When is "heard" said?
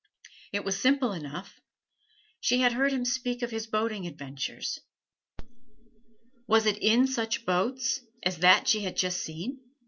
2.73-2.91